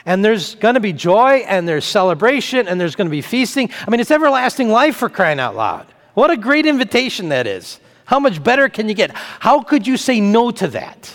[0.04, 3.70] And there's going to be joy, and there's celebration, and there's going to be feasting.
[3.86, 5.86] I mean, it's everlasting life for crying out loud.
[6.14, 7.80] What a great invitation that is.
[8.04, 9.10] How much better can you get?
[9.14, 11.12] How could you say no to that?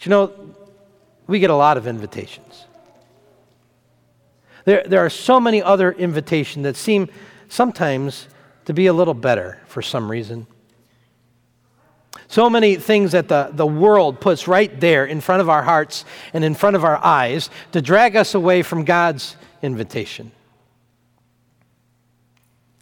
[0.00, 0.32] Do you know,
[1.26, 2.43] we get a lot of invitations.
[4.64, 7.08] There, there are so many other invitations that seem
[7.48, 8.28] sometimes
[8.64, 10.46] to be a little better for some reason.
[12.28, 16.04] So many things that the, the world puts right there in front of our hearts
[16.32, 20.32] and in front of our eyes to drag us away from God's invitation.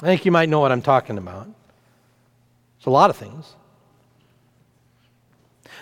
[0.02, 1.48] I think you might know what I'm talking about.
[2.76, 3.54] It's a lot of things.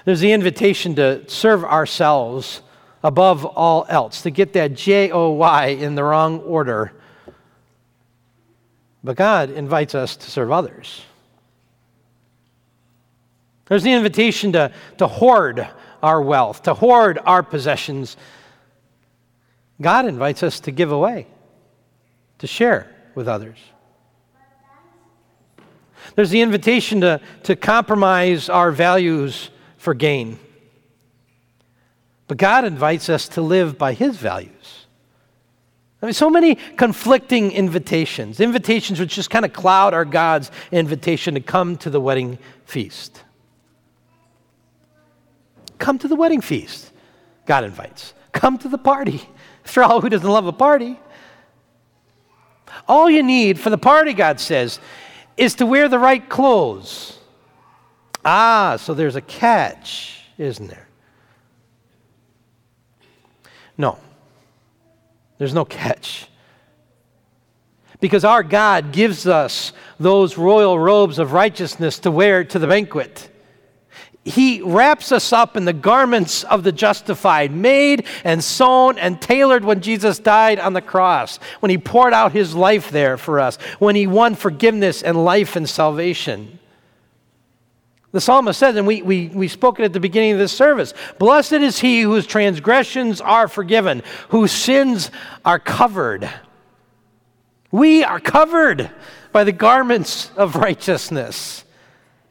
[0.04, 2.62] There's the invitation to serve ourselves
[3.02, 6.92] above all else, to get that J O Y in the wrong order.
[9.02, 11.02] But God invites us to serve others.
[13.66, 15.66] There's the invitation to, to hoard
[16.02, 18.16] our wealth, to hoard our possessions.
[19.80, 21.26] God invites us to give away,
[22.38, 23.56] to share with others.
[26.16, 30.38] There's the invitation to, to compromise our values for gain.
[32.30, 34.86] But God invites us to live by His values.
[36.00, 41.34] I mean, so many conflicting invitations, invitations which just kind of cloud our God's invitation
[41.34, 43.24] to come to the wedding feast.
[45.78, 46.92] Come to the wedding feast,
[47.46, 48.14] God invites.
[48.30, 49.28] Come to the party.
[49.64, 51.00] After all, who doesn't love a party?
[52.86, 54.78] All you need for the party, God says,
[55.36, 57.18] is to wear the right clothes.
[58.24, 60.86] Ah, so there's a catch, isn't there?
[63.80, 63.96] No,
[65.38, 66.26] there's no catch.
[67.98, 73.30] Because our God gives us those royal robes of righteousness to wear to the banquet.
[74.22, 79.64] He wraps us up in the garments of the justified, made and sewn and tailored
[79.64, 83.56] when Jesus died on the cross, when He poured out His life there for us,
[83.78, 86.59] when He won forgiveness and life and salvation.
[88.12, 90.94] The psalmist says, and we, we, we spoke it at the beginning of this service
[91.18, 95.10] Blessed is he whose transgressions are forgiven, whose sins
[95.44, 96.28] are covered.
[97.70, 98.90] We are covered
[99.30, 101.64] by the garments of righteousness,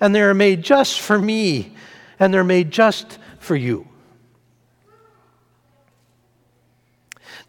[0.01, 1.75] and they are made just for me,
[2.19, 3.87] and they're made just for you.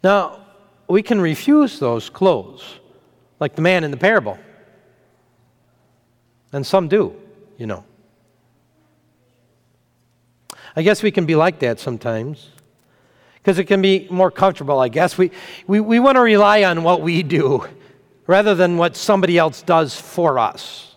[0.03, 0.45] Now,
[0.87, 2.79] we can refuse those clothes,
[3.41, 4.39] like the man in the parable.
[6.53, 7.15] And some do,
[7.57, 7.83] you know.
[10.75, 12.49] I guess we can be like that sometimes
[13.35, 15.17] because it can be more comfortable, I guess.
[15.17, 15.31] We,
[15.67, 17.65] we, we want to rely on what we do
[18.27, 20.95] rather than what somebody else does for us.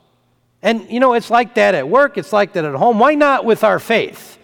[0.63, 2.99] And, you know, it's like that at work, it's like that at home.
[2.99, 4.39] Why not with our faith?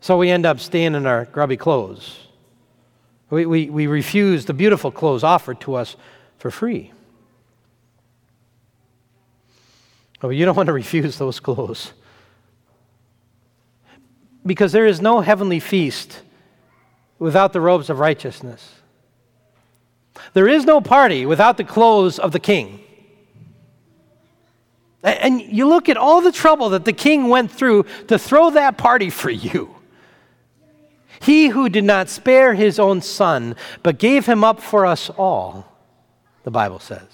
[0.00, 2.18] So we end up staying in our grubby clothes.
[3.30, 5.96] We, we, we refuse the beautiful clothes offered to us
[6.38, 6.92] for free.
[10.22, 11.92] Oh, you don't want to refuse those clothes
[14.46, 16.22] because there is no heavenly feast
[17.18, 18.74] without the robes of righteousness.
[20.32, 22.80] There is no party without the clothes of the king.
[25.02, 28.76] And you look at all the trouble that the king went through to throw that
[28.76, 29.76] party for you.
[31.20, 35.72] He who did not spare his own son, but gave him up for us all,
[36.44, 37.06] the Bible says.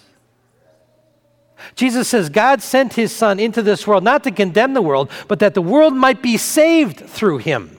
[1.74, 5.38] Jesus says God sent his Son into this world not to condemn the world, but
[5.40, 7.76] that the world might be saved through him.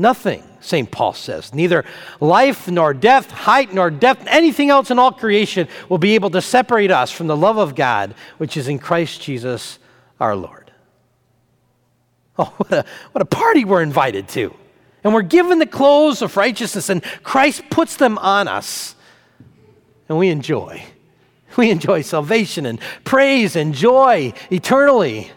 [0.00, 0.88] Nothing, St.
[0.88, 1.84] Paul says, neither
[2.20, 6.40] life nor death, height nor depth, anything else in all creation will be able to
[6.40, 9.80] separate us from the love of God, which is in Christ Jesus
[10.20, 10.70] our Lord.
[12.38, 14.54] Oh, what a, what a party we're invited to.
[15.02, 18.94] And we're given the clothes of righteousness, and Christ puts them on us,
[20.08, 20.84] and we enjoy.
[21.58, 25.32] We enjoy salvation and praise and joy eternally.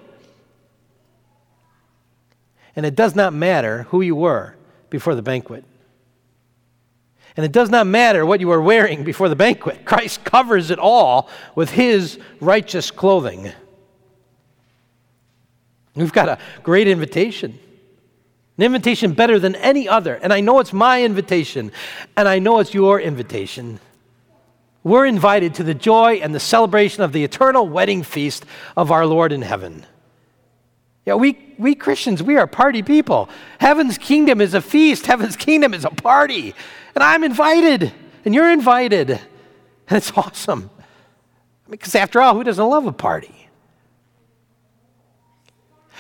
[2.76, 4.56] And it does not matter who you were
[4.92, 5.66] before the banquet.
[7.36, 9.84] And it does not matter what you were wearing before the banquet.
[9.84, 13.52] Christ covers it all with his righteous clothing.
[15.96, 17.58] We've got a great invitation.
[18.60, 20.20] An invitation better than any other.
[20.22, 21.72] And I know it's my invitation,
[22.16, 23.80] and I know it's your invitation.
[24.84, 29.06] We're invited to the joy and the celebration of the eternal wedding feast of our
[29.06, 29.86] Lord in heaven.
[31.06, 33.30] Yeah, we, we Christians, we are party people.
[33.60, 36.56] Heaven's kingdom is a feast, heaven's kingdom is a party.
[36.96, 37.92] And I'm invited,
[38.26, 39.12] and you're invited.
[39.12, 40.70] And it's awesome.
[41.70, 43.42] Because after all, who doesn't love a party?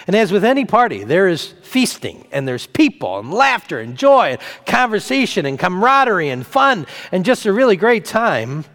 [0.08, 4.32] And as with any party, there is feasting and there's people and laughter and joy
[4.32, 8.66] and conversation and camaraderie and fun and just a really great time.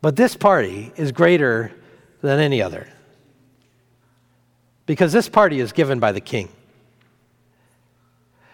[0.00, 1.72] But this party is greater
[2.20, 2.86] than any other
[4.86, 6.48] because this party is given by the king.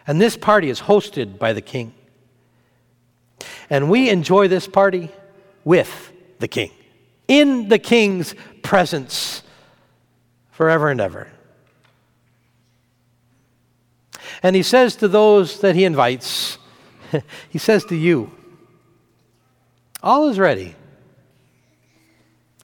[0.07, 1.95] And this party is hosted by the king.
[3.71, 5.11] And we enjoy this party
[5.65, 6.73] with the king,
[7.29, 9.43] in the king's presence
[10.51, 11.29] forever and ever.
[14.43, 16.59] And he says to those that he invites,
[17.49, 18.33] he says to you,
[20.03, 20.75] all is ready.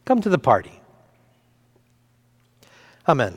[0.09, 0.81] Come to the party.
[3.07, 3.37] Amen.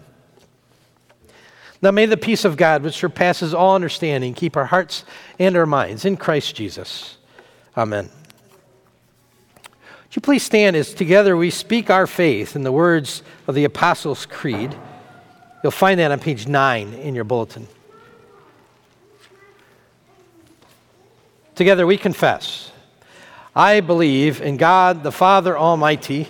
[1.82, 5.04] Now may the peace of God, which surpasses all understanding, keep our hearts
[5.38, 7.18] and our minds in Christ Jesus.
[7.76, 8.10] Amen.
[9.56, 13.66] Would you please stand as together we speak our faith in the words of the
[13.66, 14.74] Apostles' Creed?
[15.64, 17.68] You'll find that on page 9 in your bulletin.
[21.54, 22.72] Together we confess
[23.54, 26.30] I believe in God the Father Almighty,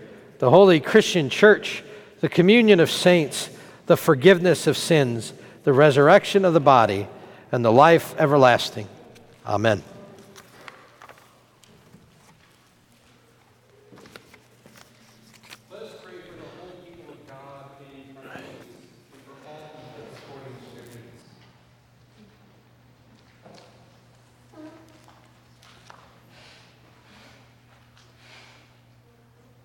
[0.41, 1.83] the holy Christian church,
[2.19, 3.51] the communion of saints,
[3.85, 5.33] the forgiveness of sins,
[5.65, 7.07] the resurrection of the body,
[7.51, 8.87] and the life everlasting.
[9.45, 9.83] Amen.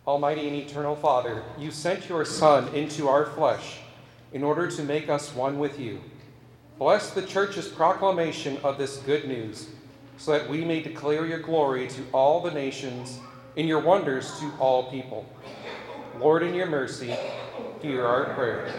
[0.07, 3.79] Almighty and eternal Father, you sent your Son into our flesh
[4.33, 6.01] in order to make us one with you.
[6.79, 9.69] Bless the church's proclamation of this good news,
[10.17, 13.19] so that we may declare your glory to all the nations
[13.57, 15.27] and your wonders to all people.
[16.21, 17.17] Lord, in your mercy,
[17.83, 18.73] hear our prayer.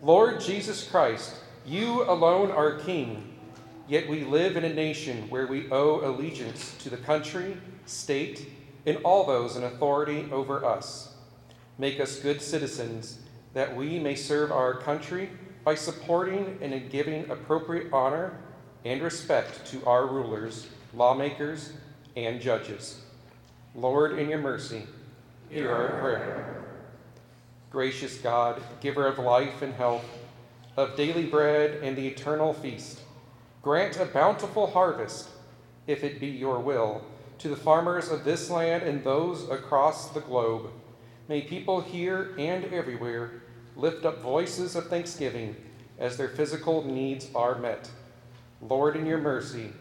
[0.00, 1.34] Lord Jesus Christ,
[1.66, 3.34] you alone are King,
[3.86, 8.48] yet we live in a nation where we owe allegiance to the country, state,
[8.86, 11.14] and all those in authority over us.
[11.78, 13.18] Make us good citizens,
[13.54, 15.30] that we may serve our country
[15.64, 18.38] by supporting and giving appropriate honor
[18.84, 21.72] and respect to our rulers, lawmakers,
[22.16, 23.00] and judges.
[23.74, 24.82] Lord, in your mercy,
[25.48, 26.64] hear our prayer.
[27.70, 30.04] Gracious God, giver of life and health,
[30.76, 33.00] of daily bread and the eternal feast,
[33.62, 35.28] grant a bountiful harvest,
[35.86, 37.02] if it be your will
[37.42, 40.70] to the farmers of this land and those across the globe.
[41.28, 43.42] May people here and everywhere
[43.74, 45.56] lift up voices of thanksgiving
[45.98, 47.90] as their physical needs are met.
[48.60, 49.72] Lord, in your mercy,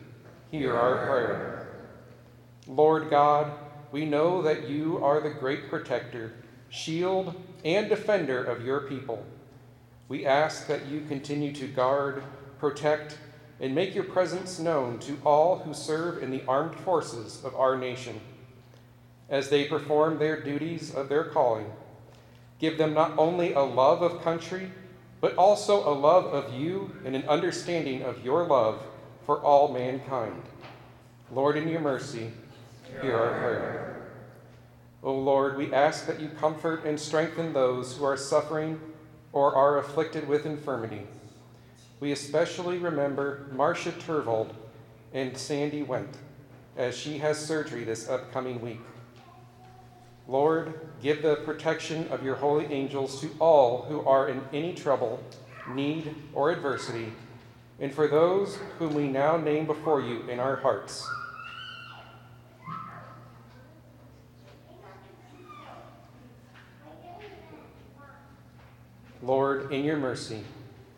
[0.49, 1.67] hear our prayer.
[2.65, 3.51] Lord God,
[3.91, 6.33] we know that you are the great protector,
[6.69, 9.23] shield, and defender of your people.
[10.07, 12.23] We ask that you continue to guard,
[12.57, 13.19] protect,
[13.61, 17.77] and make your presence known to all who serve in the armed forces of our
[17.77, 18.19] nation.
[19.29, 21.71] As they perform their duties of their calling,
[22.59, 24.71] give them not only a love of country,
[25.21, 28.81] but also a love of you and an understanding of your love
[29.27, 30.41] for all mankind.
[31.31, 32.31] Lord, in your mercy,
[32.99, 34.07] hear our prayer.
[35.03, 38.81] O Lord, we ask that you comfort and strengthen those who are suffering
[39.31, 41.03] or are afflicted with infirmity
[42.01, 44.49] we especially remember Marcia Turvold
[45.13, 46.17] and Sandy Went
[46.75, 48.79] as she has surgery this upcoming week.
[50.27, 55.23] Lord, give the protection of your holy angels to all who are in any trouble,
[55.69, 57.13] need, or adversity,
[57.79, 61.07] and for those whom we now name before you in our hearts.
[69.21, 70.43] Lord, in your mercy,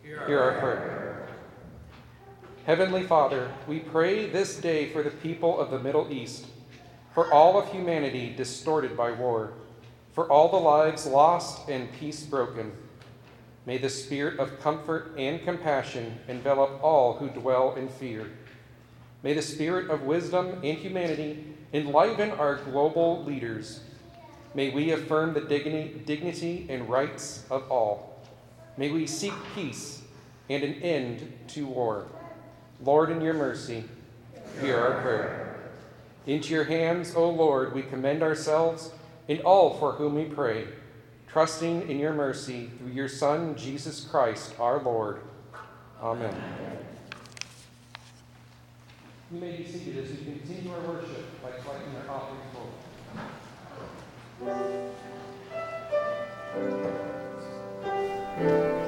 [0.04, 1.28] Hear our prayer.
[2.66, 6.44] Heavenly Father, we pray this day for the people of the Middle East,
[7.14, 9.54] for all of humanity distorted by war,
[10.12, 12.72] for all the lives lost and peace broken.
[13.64, 18.30] May the spirit of comfort and compassion envelop all who dwell in fear.
[19.22, 23.80] May the spirit of wisdom and humanity enliven our global leaders.
[24.54, 28.13] May we affirm the dignity and rights of all.
[28.76, 30.02] May we seek peace
[30.48, 32.06] and an end to war.
[32.82, 33.84] Lord, in your mercy,
[34.60, 35.70] hear our prayer.
[36.26, 38.90] Into your hands, O Lord, we commend ourselves
[39.28, 40.66] and all for whom we pray,
[41.28, 45.20] trusting in your mercy through your Son, Jesus Christ, our Lord.
[46.02, 46.34] Amen.
[49.32, 52.40] You may be seated as we continue our worship by collecting our offering
[58.36, 58.83] forward.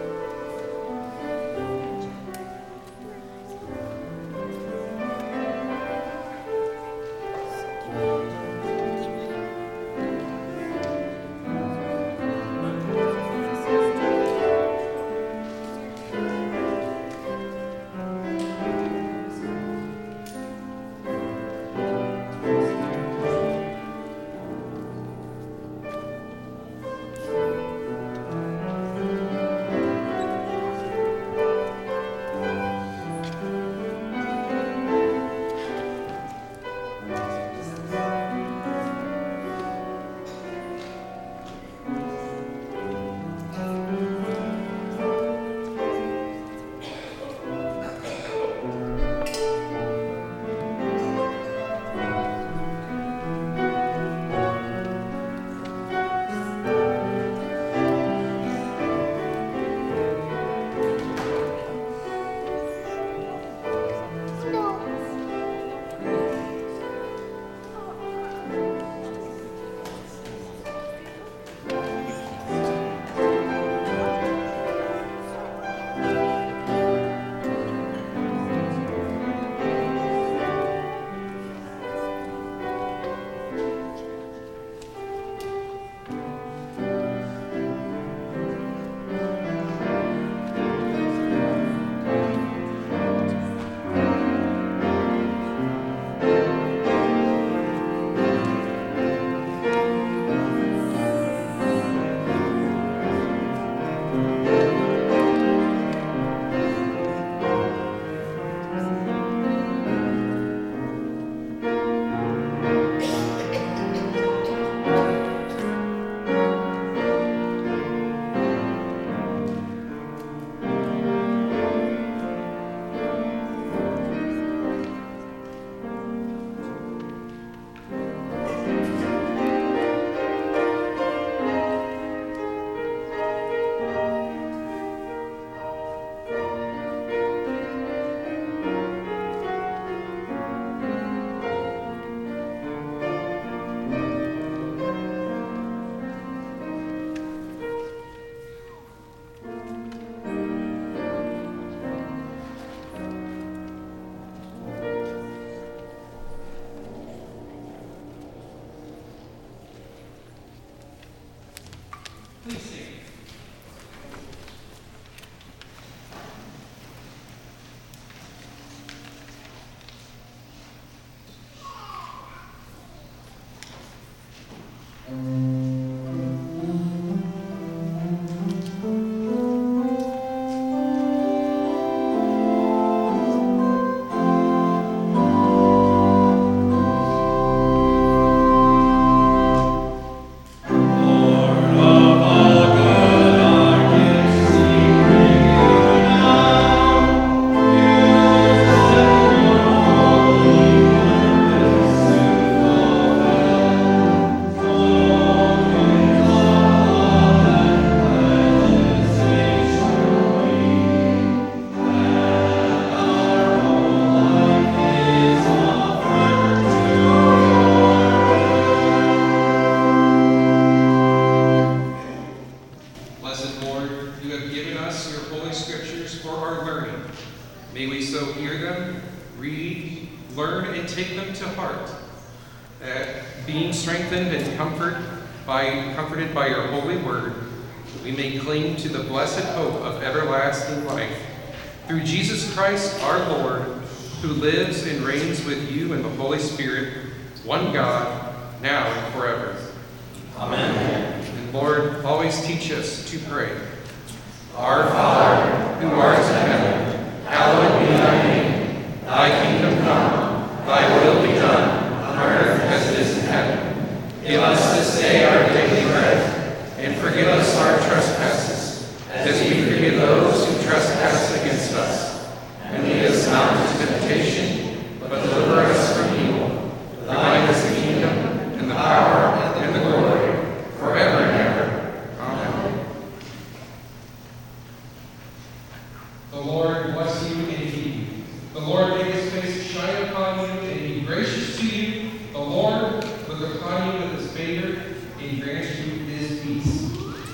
[293.67, 294.81] you with his favor
[295.21, 296.93] and grant you his peace.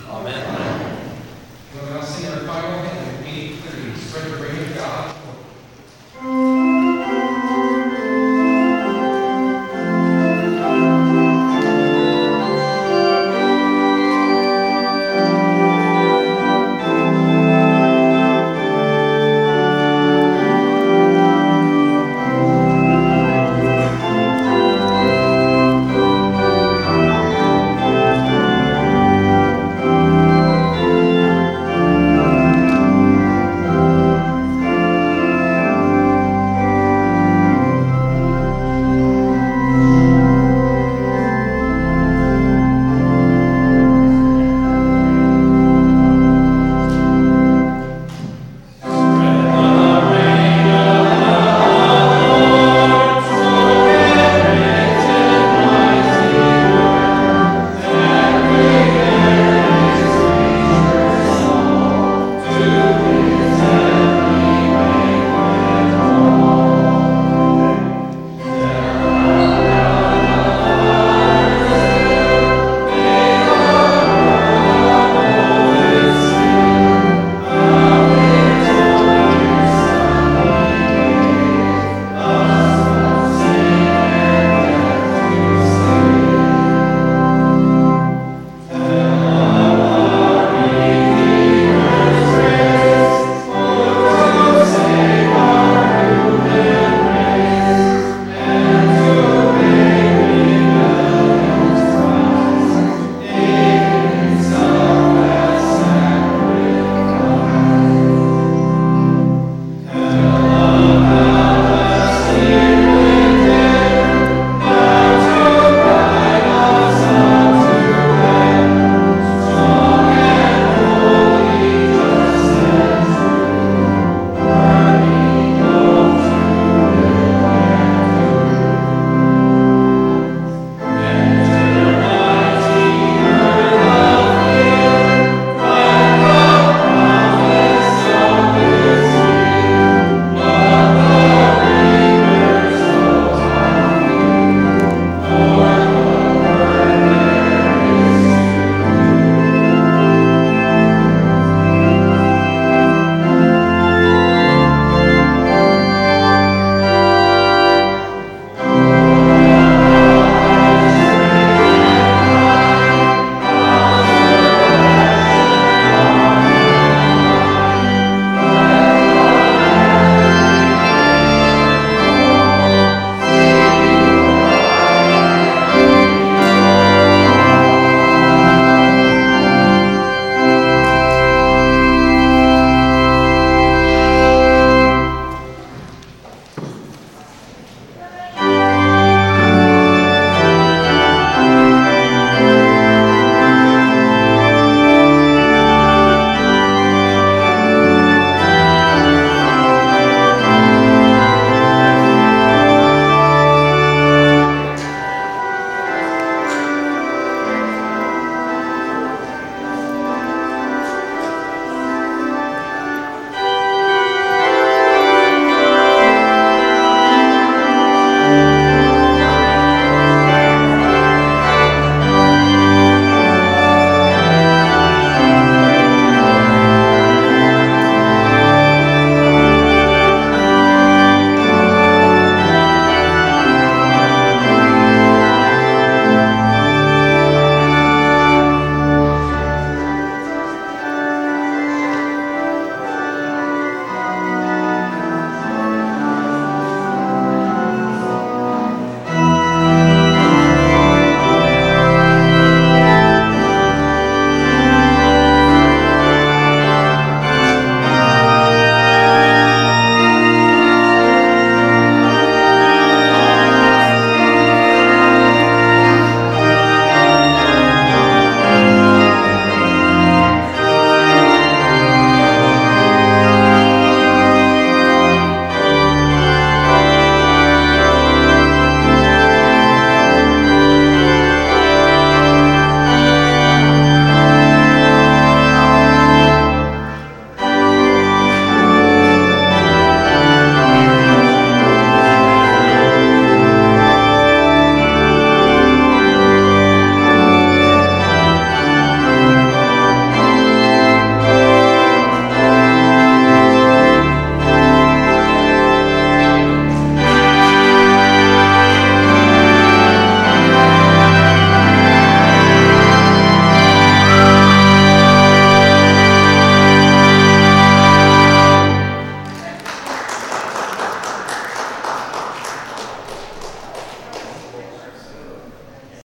[0.09, 1.19] Amen.
[1.75, 4.01] We'll now sing our final hymn, 830.
[4.01, 4.62] Spread grace.